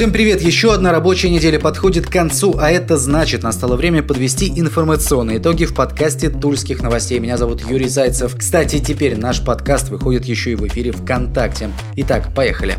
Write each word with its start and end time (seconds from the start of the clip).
Всем 0.00 0.12
привет! 0.12 0.40
Еще 0.40 0.72
одна 0.72 0.92
рабочая 0.92 1.28
неделя 1.28 1.60
подходит 1.60 2.06
к 2.06 2.10
концу, 2.10 2.56
а 2.58 2.70
это 2.70 2.96
значит, 2.96 3.42
настало 3.42 3.76
время 3.76 4.02
подвести 4.02 4.48
информационные 4.48 5.36
итоги 5.36 5.66
в 5.66 5.74
подкасте 5.74 6.30
Тульских 6.30 6.80
новостей. 6.80 7.18
Меня 7.18 7.36
зовут 7.36 7.60
Юрий 7.68 7.86
Зайцев. 7.86 8.34
Кстати, 8.34 8.78
теперь 8.78 9.18
наш 9.18 9.44
подкаст 9.44 9.90
выходит 9.90 10.24
еще 10.24 10.52
и 10.52 10.54
в 10.54 10.66
эфире 10.66 10.92
ВКонтакте. 10.92 11.70
Итак, 11.96 12.34
поехали. 12.34 12.76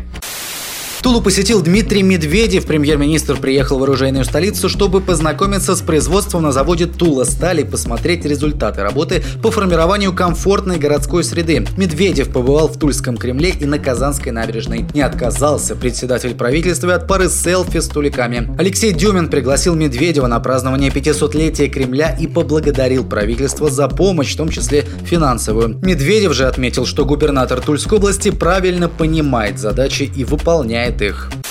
Тулу 1.02 1.20
посетил 1.20 1.60
Дмитрий 1.62 2.04
Медведев. 2.04 2.64
Премьер-министр 2.64 3.36
приехал 3.36 3.80
в 3.80 3.82
оружейную 3.82 4.24
столицу, 4.24 4.68
чтобы 4.68 5.00
познакомиться 5.00 5.74
с 5.74 5.80
производством 5.80 6.44
на 6.44 6.52
заводе 6.52 6.86
Тула 6.86 7.24
Стали, 7.24 7.64
посмотреть 7.64 8.24
результаты 8.24 8.82
работы 8.82 9.24
по 9.42 9.50
формированию 9.50 10.12
комфортной 10.12 10.78
городской 10.78 11.24
среды. 11.24 11.66
Медведев 11.76 12.30
побывал 12.30 12.68
в 12.68 12.78
Тульском 12.78 13.16
Кремле 13.16 13.50
и 13.50 13.64
на 13.64 13.80
Казанской 13.80 14.30
набережной. 14.30 14.86
Не 14.94 15.00
отказался 15.00 15.74
председатель 15.74 16.36
правительства 16.36 16.94
от 16.94 17.08
пары 17.08 17.28
селфи 17.28 17.80
с 17.80 17.88
туликами. 17.88 18.54
Алексей 18.56 18.92
Дюмин 18.92 19.28
пригласил 19.28 19.74
Медведева 19.74 20.28
на 20.28 20.38
празднование 20.38 20.92
500-летия 20.92 21.68
Кремля 21.68 22.16
и 22.16 22.28
поблагодарил 22.28 23.04
правительство 23.04 23.68
за 23.68 23.88
помощь, 23.88 24.34
в 24.34 24.36
том 24.36 24.50
числе 24.50 24.84
финансовую. 25.04 25.80
Медведев 25.82 26.32
же 26.32 26.46
отметил, 26.46 26.86
что 26.86 27.04
губернатор 27.04 27.60
Тульской 27.60 27.98
области 27.98 28.30
правильно 28.30 28.88
понимает 28.88 29.58
задачи 29.58 30.04
и 30.14 30.22
выполняет 30.22 30.91
их. 31.00 31.41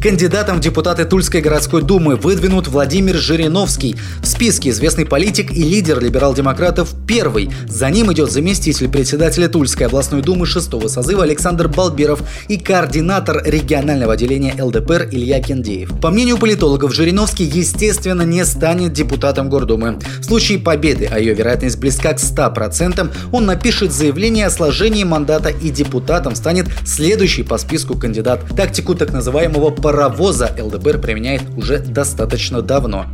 Кандидатом 0.00 0.58
в 0.58 0.60
депутаты 0.60 1.04
Тульской 1.06 1.40
городской 1.40 1.82
думы 1.82 2.16
выдвинут 2.16 2.68
Владимир 2.68 3.16
Жириновский. 3.16 3.96
В 4.22 4.26
списке 4.26 4.70
известный 4.70 5.06
политик 5.06 5.50
и 5.50 5.62
лидер 5.62 5.98
либерал-демократов 6.00 6.94
первый. 7.06 7.50
За 7.68 7.88
ним 7.88 8.12
идет 8.12 8.30
заместитель 8.30 8.88
председателя 8.88 9.48
Тульской 9.48 9.86
областной 9.86 10.20
думы 10.20 10.44
шестого 10.46 10.88
созыва 10.88 11.22
Александр 11.22 11.68
Балберов 11.68 12.22
и 12.48 12.58
координатор 12.58 13.42
регионального 13.44 14.12
отделения 14.12 14.54
ЛДПР 14.62 15.08
Илья 15.10 15.40
Кендеев. 15.40 15.98
По 16.00 16.10
мнению 16.10 16.36
политологов, 16.36 16.94
Жириновский, 16.94 17.44
естественно, 17.44 18.22
не 18.22 18.44
станет 18.44 18.92
депутатом 18.92 19.48
Гордумы. 19.48 19.98
В 20.20 20.24
случае 20.24 20.58
победы, 20.58 21.08
а 21.10 21.18
ее 21.18 21.34
вероятность 21.34 21.78
близка 21.78 22.12
к 22.12 22.18
100%, 22.18 23.10
он 23.32 23.46
напишет 23.46 23.92
заявление 23.92 24.46
о 24.46 24.50
сложении 24.50 25.04
мандата 25.04 25.48
и 25.48 25.70
депутатом 25.70 26.34
станет 26.34 26.66
следующий 26.84 27.42
по 27.42 27.56
списку 27.56 27.96
кандидат. 27.96 28.40
Тактику 28.54 28.94
так 28.94 29.12
называемого 29.12 29.70
паровоза 29.84 30.50
ЛДПР 30.58 30.98
применяет 30.98 31.42
уже 31.58 31.78
достаточно 31.78 32.62
давно. 32.62 33.04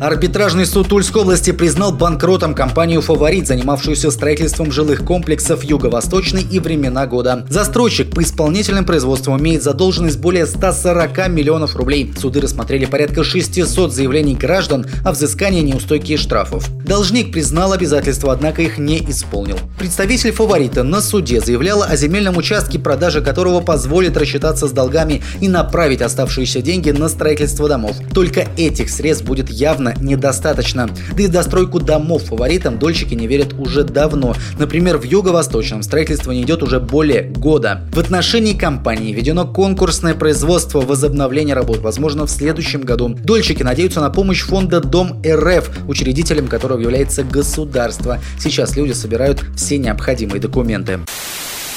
Арбитражный 0.00 0.66
суд 0.66 0.88
Тульской 0.88 1.22
области 1.22 1.52
признал 1.52 1.92
банкротом 1.92 2.54
компанию 2.54 3.00
«Фаворит», 3.00 3.46
занимавшуюся 3.46 4.10
строительством 4.10 4.72
жилых 4.72 5.04
комплексов 5.04 5.62
Юго-Восточной 5.62 6.42
и 6.42 6.58
времена 6.58 7.06
года. 7.06 7.46
Застройщик 7.48 8.10
по 8.10 8.22
исполнительным 8.22 8.84
производствам 8.84 9.38
имеет 9.38 9.62
задолженность 9.62 10.18
более 10.18 10.46
140 10.46 11.28
миллионов 11.28 11.76
рублей. 11.76 12.12
Суды 12.18 12.40
рассмотрели 12.40 12.84
порядка 12.84 13.22
600 13.22 13.92
заявлений 13.92 14.34
граждан 14.34 14.86
о 15.04 15.12
взыскании 15.12 15.60
неустойки 15.60 16.12
и 16.12 16.16
штрафов. 16.16 16.68
Должник 16.84 17.32
признал 17.32 17.72
обязательства, 17.72 18.32
однако 18.32 18.62
их 18.62 18.78
не 18.78 18.98
исполнил. 19.08 19.58
Представитель 19.78 20.32
«Фаворита» 20.32 20.82
на 20.82 21.00
суде 21.00 21.40
заявляла 21.40 21.86
о 21.86 21.96
земельном 21.96 22.36
участке, 22.36 22.78
продажа 22.78 23.20
которого 23.20 23.60
позволит 23.60 24.16
рассчитаться 24.16 24.66
с 24.66 24.72
долгами 24.72 25.22
и 25.40 25.48
направить 25.48 26.02
оставшиеся 26.02 26.60
деньги 26.60 26.90
на 26.90 27.08
строительство 27.08 27.68
домов. 27.68 27.96
Только 28.12 28.46
этих 28.56 28.90
средств 28.90 29.24
будет 29.24 29.48
явно 29.48 29.81
явно 29.82 29.94
недостаточно. 30.00 30.88
Да 31.16 31.22
и 31.22 31.26
в 31.26 31.30
достройку 31.30 31.80
домов 31.80 32.24
фаворитам 32.24 32.78
дольщики 32.78 33.14
не 33.14 33.26
верят 33.26 33.54
уже 33.58 33.84
давно. 33.84 34.34
Например, 34.58 34.98
в 34.98 35.04
юго-восточном 35.04 35.82
строительство 35.82 36.32
не 36.32 36.42
идет 36.42 36.62
уже 36.62 36.80
более 36.80 37.22
года. 37.22 37.82
В 37.92 37.98
отношении 37.98 38.54
компании 38.54 39.12
введено 39.12 39.46
конкурсное 39.46 40.14
производство 40.14 40.80
возобновления 40.80 41.54
работ, 41.54 41.78
возможно, 41.78 42.26
в 42.26 42.30
следующем 42.30 42.82
году. 42.82 43.08
Дольщики 43.08 43.62
надеются 43.62 44.00
на 44.00 44.10
помощь 44.10 44.42
фонда 44.42 44.80
Дом 44.80 45.22
РФ, 45.26 45.70
учредителем 45.88 46.48
которого 46.48 46.80
является 46.80 47.24
государство. 47.24 48.18
Сейчас 48.38 48.76
люди 48.76 48.92
собирают 48.92 49.42
все 49.56 49.78
необходимые 49.78 50.40
документы. 50.40 51.00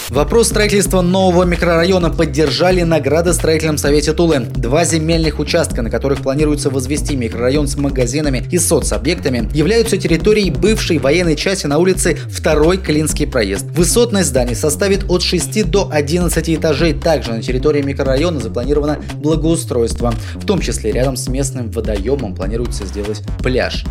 Вопрос 0.10 0.50
строительства 0.50 1.02
нового 1.02 1.44
микрорайона 1.44 2.12
поддержали 2.12 2.84
на 2.84 3.00
градостроительном 3.00 3.80
совете 3.80 4.14
Тулы. 4.14 4.42
Два 4.56 4.86
земельных 4.86 5.40
участка, 5.40 5.82
на 5.82 5.90
которых 5.90 6.22
планируется 6.22 6.70
возвести 6.70 7.16
микрорайон 7.16 7.68
с 7.68 7.76
магазинами 7.76 8.44
и 8.52 8.60
соцобъектами, 8.60 9.50
являются 9.52 9.98
территорией 9.98 10.52
бывшей 10.52 11.00
военной 11.00 11.36
части 11.36 11.66
на 11.66 11.80
улице 11.80 12.18
2 12.28 12.78
Клинский 12.78 13.26
проезд. 13.26 13.66
Высотность 13.72 14.30
зданий 14.30 14.56
составит 14.56 15.10
от 15.10 15.24
6 15.24 15.72
до 15.72 15.90
11 15.92 16.50
этажей. 16.52 16.94
Также 16.94 17.32
на 17.32 17.42
территории 17.42 17.82
микрорайона 17.82 18.40
запланировано 18.40 19.00
благоустройство. 19.16 20.14
В 20.36 20.46
том 20.46 20.62
числе 20.62 20.92
рядом 20.92 21.18
с 21.18 21.28
местным 21.28 21.72
водоемом 21.72 22.36
планируется 22.36 22.86
сделать 22.86 23.24
пляж. 23.40 23.84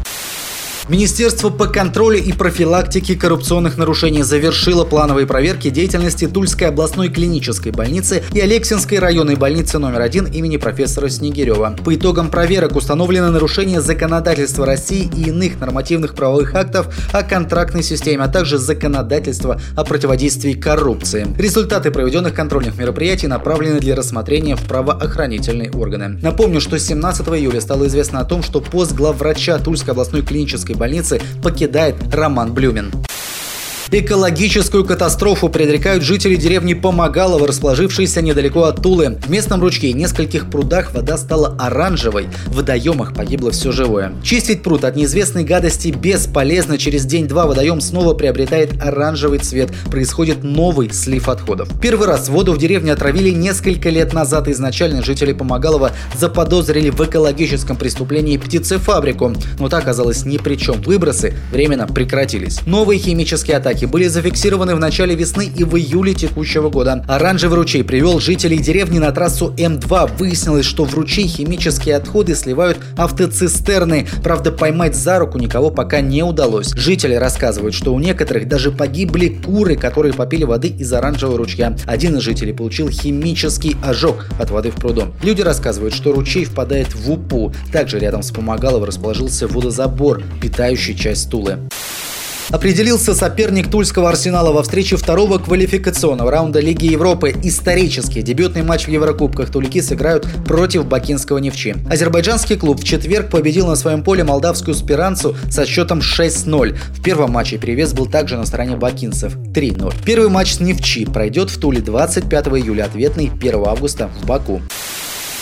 Министерство 0.87 1.49
по 1.49 1.67
контролю 1.67 2.19
и 2.19 2.31
профилактике 2.33 3.17
коррупционных 3.17 3.79
нарушений 3.79 4.23
завершило 4.23 4.85
плановые 4.85 5.27
проверки 5.27 5.71
деятельности 5.71 6.27
Тульской 6.27 6.69
областной 6.69 7.09
клинической 7.09 7.73
больницы 7.73 8.23
и 8.35 8.41
Алексинской 8.41 8.99
районной 8.99 9.37
больницы 9.37 9.79
номер 9.79 10.03
один 10.03 10.27
имени 10.27 10.59
профессора 10.59 11.09
Снегирева. 11.09 11.75
По 11.83 11.95
итогам 11.95 12.29
проверок 12.29 12.77
установлены 12.77 13.31
нарушения 13.31 13.81
законодательства 13.81 14.67
России 14.67 15.11
и 15.17 15.31
иных 15.31 15.59
нормативных 15.59 16.15
правовых 16.15 16.55
актов 16.55 16.95
о 17.13 17.23
контрактной 17.23 17.83
системе, 17.83 18.25
а 18.25 18.29
также 18.29 18.59
законодательства 18.59 19.59
о 19.75 19.85
противодействии 19.85 20.53
коррупции. 20.53 21.27
Результаты 21.39 21.93
проведенных 21.93 22.35
контрольных 22.35 22.77
мероприятий 22.77 23.27
направлены 23.27 23.81
для 23.81 23.97
рассмотрения 23.97 24.55
в 24.55 24.63
правоохранительные 24.69 25.71
органы. 25.71 26.19
Напомню, 26.21 26.61
что 26.61 26.79
17 26.79 27.27
июля 27.29 27.63
стало 27.63 27.87
известно 27.87 28.21
о 28.21 28.25
том, 28.27 28.43
что 28.43 28.61
пост 28.61 28.93
главврача 28.93 29.59
Тульской 29.59 29.93
областной 29.93 30.21
клинической 30.21 30.74
больницы 30.77 31.21
покидает 31.43 31.97
Роман 32.13 32.53
Блюмин. 32.53 32.93
Экологическую 33.97 34.85
катастрофу 34.85 35.49
предрекают 35.49 36.03
жители 36.03 36.35
деревни 36.35 36.75
Помогалово, 36.75 37.47
расположившейся 37.47 38.23
недалеко 38.23 38.65
от 38.65 38.83
Тулы. 38.83 39.21
В 39.25 39.31
местном 39.31 39.61
ручке 39.61 39.87
и 39.87 39.93
нескольких 39.93 40.51
прудах 40.51 40.93
вода 40.93 41.17
стала 41.17 41.57
оранжевой. 41.61 42.27
В 42.47 42.57
водоемах 42.57 43.15
погибло 43.15 43.53
все 43.53 43.71
живое. 43.71 44.13
Чистить 44.25 44.65
пруд 44.65 44.83
от 44.83 44.97
неизвестной 44.97 45.45
гадости 45.45 45.91
бесполезно. 45.91 46.77
Через 46.77 47.05
день-два 47.05 47.47
водоем 47.47 47.81
снова 47.81 48.15
приобретает 48.15 48.83
оранжевый 48.83 49.39
цвет. 49.39 49.71
Происходит 49.93 50.43
новый 50.43 50.91
слив 50.91 51.29
отходов. 51.29 51.69
Первый 51.81 52.09
раз 52.09 52.29
воду 52.29 52.53
в 52.53 52.59
деревне 52.59 52.93
отравили 52.93 53.31
несколько 53.31 53.91
лет 53.91 54.13
назад. 54.13 54.49
Изначально 54.49 55.05
жители 55.05 55.33
Помогалова 55.33 55.93
заподозрили 56.19 56.91
в 56.91 57.01
экологическом 57.01 57.77
преступлении 57.77 58.39
птицефабрику. 58.39 59.35
Но 59.61 59.69
та 59.69 59.79
оказалась 59.79 60.25
ни 60.25 60.39
при 60.39 60.57
чем. 60.57 60.83
Выбросы 60.83 61.35
временно 61.53 61.87
прекратились. 61.87 62.59
Новые 62.67 62.99
химические 62.99 63.59
атаки 63.59 63.84
атаки 63.85 63.93
были 63.93 64.09
зафиксированы 64.09 64.75
в 64.75 64.81
начале 64.81 65.15
весны 65.15 65.47
и 65.47 65.65
в 65.65 65.77
июле 65.77 66.15
текущего 66.15 66.71
года. 66.71 67.05
Оранжевый 67.09 67.57
ручей 67.57 67.83
привел 67.85 68.21
жителей 68.21 68.59
деревни 68.59 68.99
на 68.99 69.13
трассу 69.13 69.55
М2. 69.57 70.17
Выяснилось, 70.19 70.67
что 70.67 70.85
в 70.85 70.95
ручей 70.95 71.27
химические 71.27 71.97
отходы 71.97 72.35
сливают 72.35 72.79
автоцистерны. 72.97 74.07
Правда, 74.23 74.51
поймать 74.51 74.95
за 74.95 75.19
руку 75.19 75.39
никого 75.39 75.71
пока 75.71 76.01
не 76.01 76.23
удалось. 76.23 76.73
Жители 76.75 77.15
рассказывают, 77.15 77.75
что 77.75 77.95
у 77.95 78.01
некоторых 78.01 78.49
даже 78.49 78.71
погибли 78.71 79.29
куры, 79.29 79.77
которые 79.77 80.15
попили 80.15 80.45
воды 80.45 80.69
из 80.69 80.93
оранжевого 80.93 81.39
ручья. 81.39 81.77
Один 81.87 82.17
из 82.17 82.23
жителей 82.23 82.53
получил 82.53 82.89
химический 82.89 83.77
ожог 83.85 84.27
от 84.41 84.51
воды 84.51 84.71
в 84.71 84.77
пруду. 84.77 85.03
Люди 85.23 85.43
рассказывают, 85.43 85.95
что 85.95 86.13
ручей 86.13 86.45
впадает 86.45 86.95
в 86.95 87.11
Упу. 87.11 87.53
Также 87.73 87.99
рядом 87.99 88.23
с 88.23 88.31
Помогалово 88.31 88.87
расположился 88.87 89.47
водозабор, 89.47 90.23
питающий 90.41 90.97
часть 90.97 91.31
Тулы. 91.31 91.59
Определился 92.51 93.15
соперник 93.15 93.71
тульского 93.71 94.09
арсенала 94.09 94.53
во 94.53 94.63
встрече 94.63 94.97
второго 94.97 95.39
квалификационного 95.39 96.31
раунда 96.31 96.61
Лиги 96.61 96.87
Европы. 96.87 97.35
Исторический 97.43 98.23
дебютный 98.23 98.63
матч 98.63 98.87
в 98.87 98.91
Еврокубках 98.91 99.51
тулики 99.51 99.81
сыграют 99.81 100.27
против 100.45 100.87
бакинского 100.87 101.39
Невчи. 101.39 101.75
Азербайджанский 101.91 102.57
клуб 102.57 102.81
в 102.81 102.85
четверг 102.85 103.31
победил 103.31 103.67
на 103.67 103.77
своем 103.77 104.03
поле 104.03 104.25
молдавскую 104.25 104.75
спиранцу 104.75 105.37
со 105.51 105.67
счетом 105.67 106.01
6-0. 106.01 106.77
В 106.91 107.03
первом 107.03 107.33
матче 107.33 107.59
перевес 107.59 107.93
был 107.93 108.07
также 108.07 108.37
на 108.37 108.45
стороне 108.47 108.77
бакинцев 108.77 109.37
3-0. 109.37 109.95
Первый 110.05 110.29
матч 110.29 110.55
с 110.55 110.61
Невчи 110.61 111.07
пройдет 111.07 111.51
в 111.51 111.59
Туле 111.59 111.81
25 111.81 112.47
июля, 112.49 112.85
ответный 112.85 113.31
1 113.35 113.55
августа 113.67 114.11
в 114.21 114.27
Баку. 114.27 114.61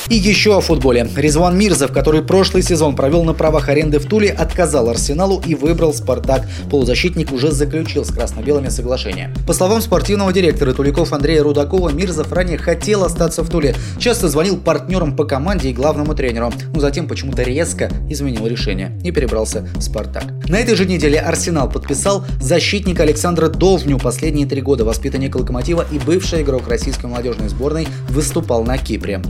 И 0.08 0.16
еще 0.16 0.56
о 0.56 0.60
футболе. 0.60 1.08
Резван 1.16 1.56
Мирзов, 1.56 1.92
который 1.92 2.22
прошлый 2.22 2.62
сезон 2.62 2.96
провел 2.96 3.24
на 3.24 3.34
правах 3.34 3.68
аренды 3.68 3.98
в 3.98 4.06
Туле, 4.06 4.30
отказал 4.30 4.88
Арсеналу 4.88 5.42
и 5.46 5.54
выбрал 5.54 5.94
Спартак. 5.94 6.46
Полузащитник 6.70 7.32
уже 7.32 7.50
заключил 7.50 8.04
с 8.04 8.10
красно-белыми 8.10 8.68
соглашение. 8.68 9.32
По 9.46 9.52
словам 9.52 9.80
спортивного 9.80 10.32
директора 10.32 10.72
Туликов 10.72 11.12
Андрея 11.12 11.42
Рудакова, 11.42 11.90
Мирзов 11.90 12.32
ранее 12.32 12.58
хотел 12.58 13.04
остаться 13.04 13.42
в 13.42 13.48
Туле. 13.48 13.74
Часто 13.98 14.28
звонил 14.28 14.58
партнерам 14.58 15.16
по 15.16 15.24
команде 15.24 15.70
и 15.70 15.72
главному 15.72 16.14
тренеру, 16.14 16.52
но 16.74 16.80
затем 16.80 17.06
почему-то 17.06 17.42
резко 17.42 17.90
изменил 18.10 18.46
решение 18.46 18.98
и 19.04 19.10
перебрался 19.10 19.68
в 19.74 19.80
Спартак. 19.80 20.24
На 20.48 20.58
этой 20.58 20.74
же 20.74 20.84
неделе 20.84 21.18
Арсенал 21.18 21.70
подписал 21.70 22.24
защитника 22.40 23.02
Александра 23.04 23.48
Довню. 23.48 23.98
Последние 23.98 24.46
три 24.46 24.60
года 24.60 24.84
воспитанник 24.84 25.34
Локомотива 25.34 25.86
и 25.90 25.98
бывший 25.98 26.42
игрок 26.42 26.68
российской 26.68 27.06
молодежной 27.06 27.48
сборной 27.48 27.86
выступал 28.08 28.64
на 28.64 28.78
Кипре. 28.78 29.22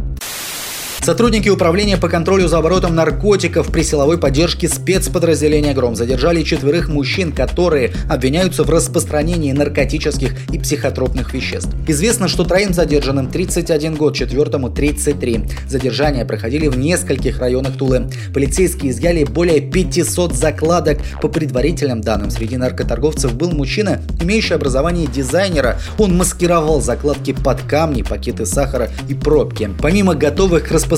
Сотрудники 1.05 1.49
управления 1.49 1.97
по 1.97 2.09
контролю 2.09 2.47
за 2.47 2.59
оборотом 2.59 2.95
наркотиков 2.95 3.73
при 3.73 3.83
силовой 3.83 4.19
поддержке 4.19 4.69
спецподразделения 4.69 5.75
«Гром» 5.75 5.97
задержали 5.97 6.45
четверых 6.45 6.89
мужчин, 6.89 7.33
которые 7.33 7.93
обвиняются 8.09 8.63
в 8.63 8.71
распространении 8.71 9.51
наркотических 9.51 10.49
и 10.53 10.61
психотропных 10.61 11.35
веществ. 11.35 11.71
Известно, 11.89 12.29
что 12.29 12.45
троим 12.45 12.73
задержанным 12.73 13.29
31 13.29 13.97
год, 13.97 14.15
четвертому 14.15 14.71
33. 14.71 15.41
Задержания 15.69 16.25
проходили 16.25 16.69
в 16.69 16.79
нескольких 16.79 17.41
районах 17.41 17.77
Тулы. 17.77 18.09
Полицейские 18.33 18.93
изъяли 18.93 19.25
более 19.25 19.61
500 19.61 20.37
закладок. 20.37 20.99
По 21.21 21.27
предварительным 21.27 22.01
данным, 22.01 22.31
среди 22.31 22.57
наркоторговцев 22.57 23.35
был 23.35 23.51
мужчина, 23.51 24.03
имеющий 24.21 24.55
образование 24.55 25.09
дизайнера. 25.09 25.81
Он 25.99 26.17
маскировал 26.17 26.81
закладки 26.81 27.33
под 27.33 27.61
камни, 27.63 28.03
пакеты 28.03 28.47
сахара 28.47 28.89
и 29.09 29.15
пробки. 29.15 29.69
Помимо 29.81 30.15
готовых 30.15 30.69
к 30.69 30.71
распространению 30.71 30.92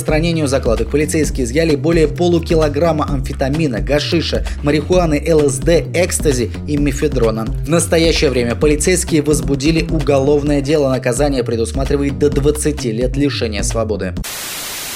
закладок, 0.46 0.90
полицейские 0.90 1.44
изъяли 1.44 1.76
более 1.76 2.08
полукилограмма 2.08 3.06
амфетамина, 3.08 3.80
гашиша, 3.80 4.46
марихуаны, 4.62 5.22
ЛСД, 5.32 5.68
экстази 5.94 6.50
и 6.66 6.76
мефедрона. 6.76 7.44
В 7.44 7.68
настоящее 7.68 8.30
время 8.30 8.54
полицейские 8.54 9.22
возбудили 9.22 9.86
уголовное 9.90 10.60
дело. 10.60 10.90
Наказание 10.90 11.44
предусматривает 11.44 12.18
до 12.18 12.30
20 12.30 12.84
лет 12.84 13.16
лишения 13.16 13.62
свободы. 13.62 14.14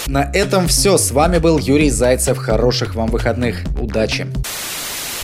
На 0.06 0.30
этом 0.32 0.68
все. 0.68 0.96
С 0.96 1.10
вами 1.10 1.38
был 1.38 1.58
Юрий 1.58 1.90
Зайцев. 1.90 2.38
Хороших 2.38 2.94
вам 2.94 3.08
выходных. 3.08 3.62
Удачи! 3.78 4.26